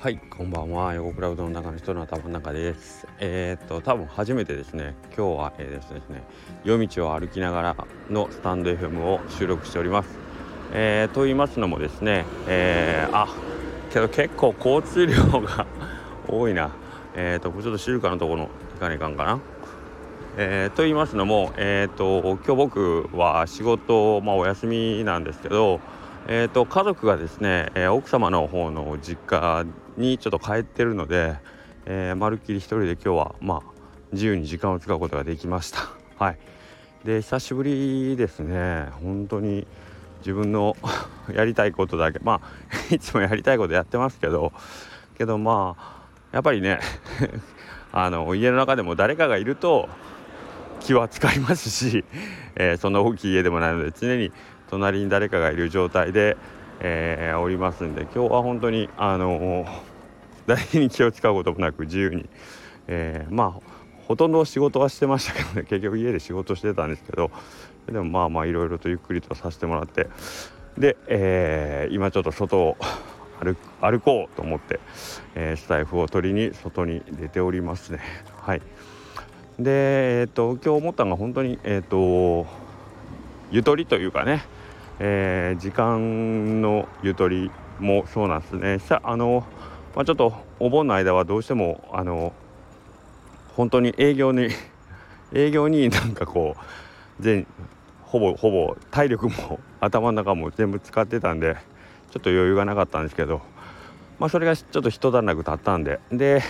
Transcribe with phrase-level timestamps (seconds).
[0.00, 0.94] はいこんばんは。
[0.94, 3.06] 横クラウドの中の人の頭の中です。
[3.18, 4.94] えー、っと多分初めてですね。
[5.14, 6.22] 今日は、えー、ですね
[6.64, 7.76] 夜道を歩きながら
[8.08, 10.18] のスタンド FM を収録しております。
[10.72, 13.28] えー、と言いますのもですねえー、あ
[13.92, 15.66] けど結構交通量が
[16.26, 16.70] 多いな。
[17.14, 19.40] えー、っとちょっと静かなところ行かないかんかな。
[20.38, 25.80] えー、と言いますのも、えーと、今日僕は仕事、まあ、お休みなんですけど、
[26.28, 29.64] えーと、家族がですね、えー、奥様の方の実家
[29.96, 31.36] にちょっと帰ってるので、
[31.86, 33.72] えー、まるっきり一人で今日は、まあ、
[34.12, 35.88] 自由に時間を使うことができました。
[36.22, 36.38] はい、
[37.04, 39.66] で久しぶりですね本当に
[40.18, 40.76] 自分の
[41.32, 42.42] やりたいことだけまあ
[42.94, 44.52] いつもやりたいことやってますけど
[45.16, 46.00] けどまあ
[46.32, 46.78] やっぱりね
[47.92, 49.88] あの家の中でも誰かがいると
[50.80, 52.04] 気は使いますし、
[52.54, 54.30] えー、そんな大きい家でもないので常に
[54.70, 56.36] 隣に誰かがいる状態で、
[56.80, 59.66] えー、おりますんで今日は本当にあの
[60.46, 62.28] 誰に気を使うこともなく自由に、
[62.88, 63.70] えー、まあ
[64.06, 67.30] ほとんど仕事はしてましたけどね結局家で仕事してたんですけど
[67.86, 70.08] でもまあまあいろいろとゆっくりとさせてもらって
[70.78, 72.76] で、えー、今ちょっと外を
[73.80, 74.80] 歩こうと思って、
[75.34, 78.00] えー、スタイフを取りに外に出ておりますね
[78.40, 78.62] はい。
[79.58, 82.46] で、えーと、今日思ったのが本当に、えーと、
[83.50, 84.42] ゆとりというかね、
[85.00, 88.78] えー、時間のゆとりもそうなんですね。
[88.78, 89.44] さあの、
[89.96, 92.32] まあ、ちょっとお盆の間はどうしてもあの
[93.56, 94.50] 本当に営業に
[95.34, 97.46] 営業になんかこう全
[98.02, 101.56] ほぼほぼ体力も 頭の中も全部使ってたんで
[102.12, 103.40] ちょっと余裕がなかったんですけど
[104.20, 106.42] まあそれがちょっと一段落経ったんでで、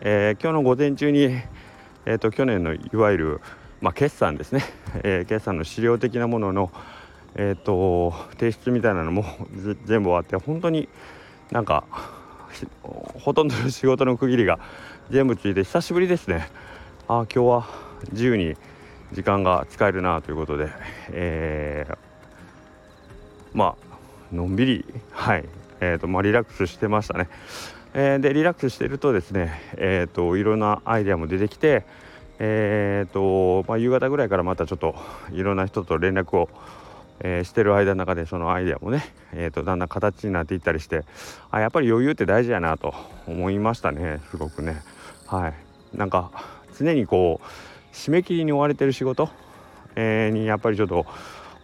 [0.00, 1.42] えー、今日の午前中に
[2.08, 3.40] えーと、去年のいわゆる、
[3.80, 4.62] まあ、決算ですね、
[5.02, 6.70] えー、決算の資料的なものの、
[7.38, 9.24] えーと、提出みたいなのも
[9.84, 10.88] 全部終わって本当に
[11.52, 11.84] なんか
[13.22, 14.58] ほとんどの仕事の区切りが
[15.10, 16.48] 全部ついて久しぶりですね
[17.08, 17.66] ああ今日は
[18.12, 18.56] 自由に
[19.12, 20.68] 時間が使えるなということで、
[21.10, 21.96] えー、
[23.52, 25.44] まあのんびりはい
[25.80, 27.28] えーとまあ、リラックスしてましたね。
[27.92, 31.84] えー、でリラックスしてるとですね、えーと、いろんなアイデアも出てきて、
[32.38, 34.94] えーとまあ、夕方ぐらいからまたちょっと
[35.32, 36.48] いろんな人と連絡を、
[37.20, 41.04] えー、してる間の中でそのアイデアもね、えーと、だんだん形になっていったりして
[41.50, 42.94] あやっぱり余裕って大事やなと
[43.26, 44.82] 思いましたねすごくね。
[45.26, 45.54] はい、
[45.96, 46.30] なんか
[46.78, 49.30] 常にこう締め切りに追われてる仕事、
[49.96, 51.06] えー、にやっぱりちょっと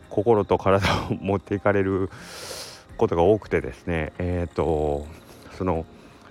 [0.09, 2.11] 心と体を持っていかれる
[2.97, 4.13] ことが多くてですね。
[4.19, 5.07] えっ、ー、と
[5.59, 5.85] その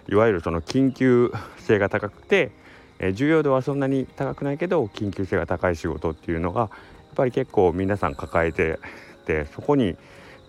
[0.10, 2.52] いわゆるその緊急性が高くて、
[3.00, 6.70] えー、重要度はそんなに高くないけど緊急性が高い仕事っていうのがやっ
[7.16, 8.80] ぱり結構皆さん抱えて
[9.26, 9.96] てそこに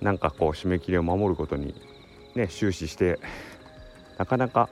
[0.00, 1.74] なんかこう締め切りを守ることに
[2.34, 3.18] ね終始して
[4.18, 4.68] なかなか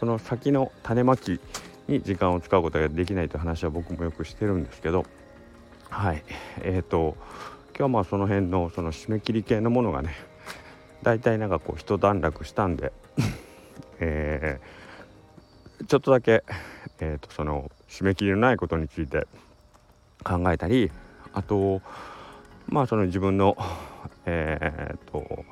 [0.00, 1.40] その先の種まき
[1.88, 5.04] に時間を使うことができないという話は僕もよくしてるんですけど
[5.90, 6.24] はい。
[6.62, 7.16] えーと
[7.72, 10.14] 今日はまあその辺のその締め切り系のものがね
[11.02, 12.92] 大体なんかこう一段落したんで
[13.98, 16.44] えー、ちょっとだけ、
[17.00, 19.26] えーと、その締め切りのないことについて
[20.22, 20.90] 考えたり
[21.32, 21.80] あと
[22.68, 23.56] まあその自分の
[24.24, 25.44] えー、と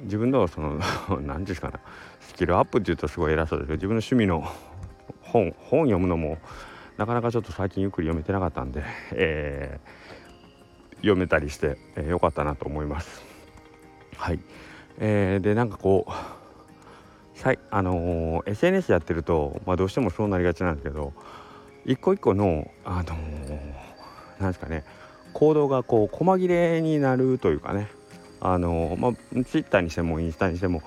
[0.00, 0.80] 自分のその
[1.22, 1.80] 何ですかな
[2.20, 4.44] スキルアップっていうとすごい偉そうですけど自分の趣味の
[5.22, 6.38] 本本読むのも
[6.96, 8.82] なかなかちょっと最近ゆっくり読めてなかったんで、
[9.12, 13.22] えー、読めたりして、えー、よかったなと思います。
[14.16, 14.40] はい、
[14.98, 21.12] えー、でなんかこうさいあのー、SNS やってると、まあ、どうしてもそうなりがちなんですけど
[21.84, 24.84] 一個一個のあのー、なんですかね
[25.36, 27.88] 行動がこう細切れになるというかね
[28.40, 29.12] あの、まあ、
[29.44, 30.82] ツイッターにしてもインスタにしても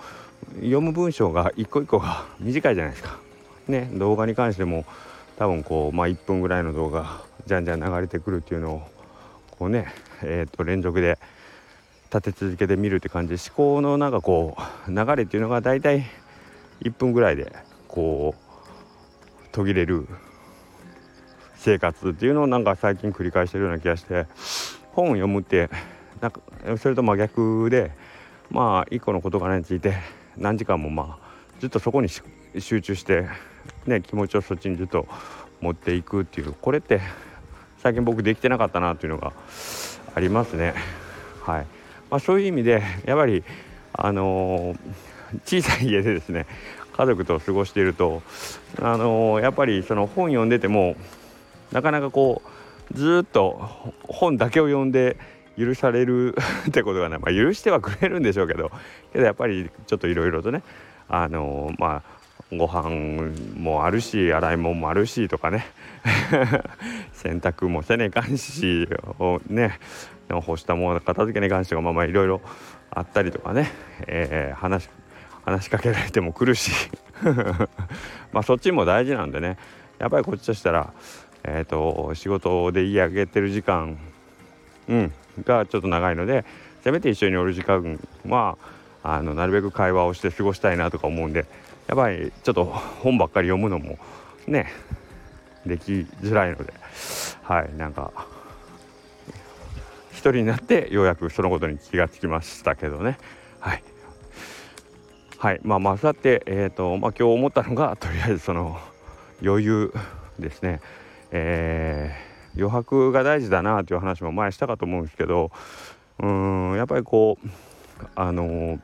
[0.55, 3.19] 読む文章が一個一個が短いじゃないですか。
[3.67, 4.85] ね動画に関しても
[5.37, 8.81] 多分こう、まあ、1分ぐらいの動画じゃんじゃん流れてくるっていうのを
[9.51, 9.93] こうね、
[10.23, 11.19] えー、と連続で
[12.11, 14.57] 立て続けて見るって感じで思考のなんかこ
[14.87, 16.05] う流れっていうのが大体
[16.81, 17.53] 1分ぐらいで
[17.87, 20.07] こう途切れる
[21.59, 24.25] 生活っていうのをなんか最近繰り返してるような気がして
[24.93, 25.69] 本を読むって
[26.21, 26.41] なんか
[26.77, 27.91] それと真逆で
[28.49, 29.95] まあ一個の事柄について
[30.37, 31.29] 何時間もまあ
[31.59, 32.09] ずっとそこに
[32.57, 33.27] 集中して
[33.85, 35.07] ね気持ちをそっちにずっと
[35.61, 37.01] 持っていくっていうこれって
[37.79, 39.33] 最近僕できてなかったなっていうのが
[40.15, 40.73] ありますね。
[41.43, 41.65] はい
[42.09, 43.43] まあ、そういう意味でやっぱり
[43.93, 45.09] あのー
[45.45, 46.45] 小さい家でですね
[46.93, 48.21] 家族と過ごしていると
[48.81, 50.95] あのー、やっぱりその本読んでても
[51.71, 52.41] なかなかこ
[52.91, 55.17] うずっと本だけを読んで
[55.57, 56.35] 許される
[56.67, 58.71] ってことがね、まあ、許してはくれるんでしょうけど
[59.11, 60.63] けどやっぱりちょっといろいろとね
[61.07, 62.19] あのまあ
[62.55, 65.67] ご飯もあるし洗い物もあるしとかね。
[67.13, 68.87] 洗濯もせねえかんし
[69.19, 69.77] をね
[70.29, 72.41] 干したもの片付けに関してはまあまあいろいろ
[72.89, 73.71] あったりとかね、
[74.07, 74.89] えー、話
[75.45, 76.71] 話しかけられても来るし。
[78.31, 79.57] まあそっちも大事なんでね。
[79.99, 80.93] やっぱりこっちとしたら
[81.43, 83.97] え、ー、と仕事で家上げてる時間
[84.87, 85.13] うん
[85.43, 86.45] がちょっと長いので
[86.83, 88.57] せめて一緒におる時間は
[89.03, 91.45] あのなるべく会話をして過ごしたいなとか思うんで
[91.87, 93.97] やっぱりちょっと本ばっかり読むのも
[94.47, 94.71] ね
[95.65, 96.73] できづらいので
[97.43, 98.11] はいなんか
[100.19, 103.17] 一人になってようやくそのことに気がつきましたけどね。
[103.61, 103.83] はい。
[105.37, 108.77] はいまあまあそうやってえ、ー、とまあ今日思ったのがとりあえずその
[109.41, 109.93] 余裕
[110.37, 110.81] ですね。
[111.31, 115.51] えー、余白が大事だなという話も前したかと思うんですけど
[116.19, 117.47] うんやっぱりこう
[118.15, 118.79] あのー、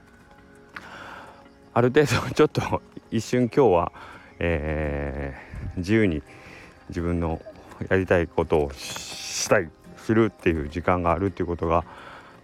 [1.74, 2.81] ある程度ちょっと
[3.12, 3.92] 一瞬今日は、
[4.39, 6.21] えー、自由に
[6.89, 7.42] 自分の
[7.89, 11.83] やりたいことをしたいするっていう時間があるっていうことが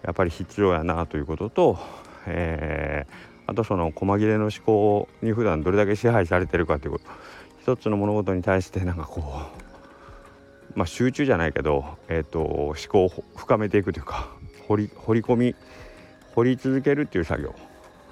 [0.04, 1.78] やっぱり必要やなということと、
[2.26, 7.06] えー、あとその細切れの思考に普段どれだけ支配されてるかということ。
[7.62, 9.71] 一つの物事に対してなんかこう
[10.76, 14.30] まあ集中じゃないけど、えーと、思考を深めていくというか
[14.68, 15.56] 掘り掘り込み
[16.36, 17.56] 掘り続けるっていう作業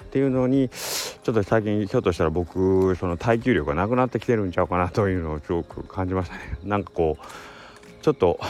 [0.04, 6.40] っていうのにちょっと最近ひょっとしたら僕その耐久力がなくなってきてるんちゃうかなというのをすごく感じましたね。
[6.64, 8.40] なんかこうちょっと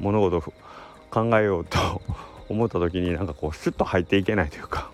[0.00, 0.40] 物事を
[1.10, 1.78] 考えようと
[2.48, 4.90] 思った時になんかこうスッと入っていけないというか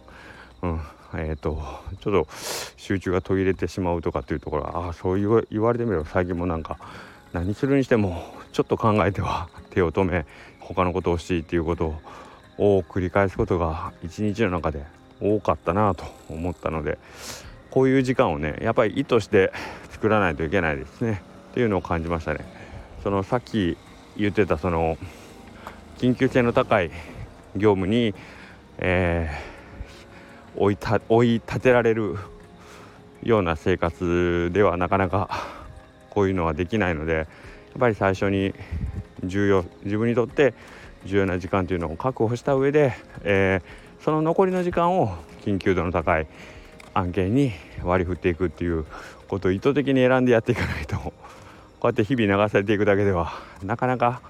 [0.63, 0.81] うん
[1.13, 1.61] えーと、
[2.01, 2.29] ちょっと
[2.77, 6.79] 集中が途切れてしまうとかっていうところああそう言言われてみれば最近もなんか
[7.33, 8.23] 何するにしても
[8.53, 10.27] ちょっと考えては手を止め
[10.59, 11.95] 他のことをしていいっていうこと
[12.59, 14.85] を繰り返すことが一日の中で
[15.21, 16.99] 多かったなと思ったので
[17.71, 19.53] こういう時間をねやっぱり意図して
[19.91, 22.41] 作らないといけないですねっていうのを感じましたね。
[23.03, 23.77] そのさっき
[24.17, 24.99] 言ってたその
[25.99, 26.91] 緊急性の高い
[27.57, 28.15] 業務に、
[28.79, 32.17] えー、追いた追い立てられる
[33.23, 35.29] ような生活ではなかなか
[36.11, 37.27] こういうのはできないので
[37.79, 38.55] ぱり最初に
[39.25, 40.55] 重要自分にとって
[41.05, 46.27] 重要な時間というのを確保した上で、えーその残りの時間を緊急度の高い
[46.95, 47.53] 案件に
[47.85, 48.87] 割り振っていくっていう
[49.29, 51.13] ことを意図的に選んでやっていかないとこ
[51.83, 53.33] うやって日々流されていくだけでは
[53.63, 54.23] なかなか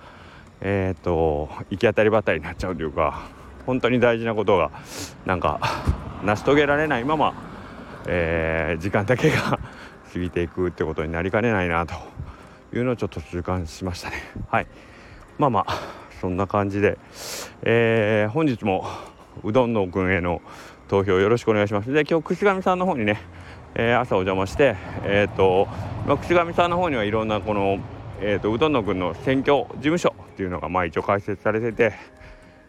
[0.62, 3.28] えっ、と行き当たりばったりになっちゃうというか
[3.64, 4.70] 本当に大事なことが
[5.25, 5.60] なんか
[6.22, 7.32] 成し遂げられないまま、
[8.06, 9.58] えー、時間だけが
[10.12, 11.94] 過ぎていくってことになりかねないなと
[12.72, 14.17] いうのをちょっと痛感しましたね。
[14.49, 14.67] はい。
[15.38, 16.99] まあまあそんな感じで、
[17.62, 18.87] えー、本日も
[19.43, 20.43] うどんのくんへの
[20.88, 21.93] 投票よろしくお願いします。
[21.93, 23.20] で今日串上さんの方にね、
[23.75, 25.67] えー、朝お邪魔してえっ、ー、と、
[26.06, 27.78] まあ、串上さんの方にはいろんなこの、
[28.20, 31.94] えーと、うどんのくんの選挙事務所っていうのがまあ一応開設されてて、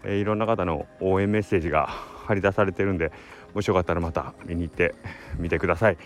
[0.03, 1.87] えー、いろんな方の応援メッセージが
[2.25, 3.11] 張り出されてるんで
[3.53, 4.95] もしよかったらまた見に行って
[5.37, 5.97] みてください。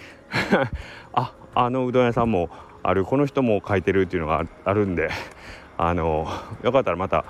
[1.13, 2.49] ああのうどん屋さんも
[2.87, 5.09] あるこの人も書いてるっていうのがあるんで
[5.77, 6.27] あの
[6.63, 7.25] よかったらまた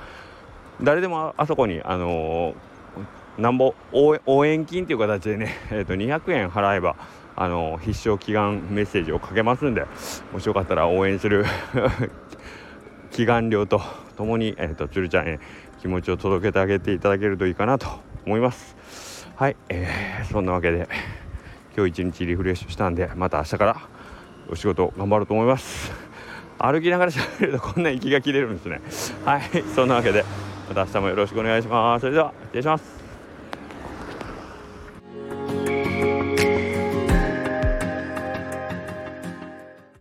[0.82, 2.54] 誰でもあそこにあの
[3.38, 6.96] なんぼ応援金という形でね、 えー、と200円払えば
[7.36, 9.86] あの必勝祈願メッセージをかけますんで
[10.32, 11.46] もしよかったら応援する
[13.12, 13.82] 祈願料と
[14.16, 15.40] ともに、えーと、鶴ちゃんへ
[15.82, 17.88] 気持ちを届けてあげていただけるといいかなと
[18.26, 19.28] 思います。
[19.36, 20.88] はい、えー、そんなわけで
[21.76, 23.76] 今日一日リフレッシュしたんでまた明日から
[24.50, 25.92] お仕事頑張ろうと思います。
[26.58, 28.82] 歩きながら喋るとこんな息が切れるんですね。
[29.26, 29.42] はい
[29.76, 30.24] そんなわけで
[30.70, 32.02] また明日もよろしくお願いします。
[32.02, 33.05] それでは失礼します。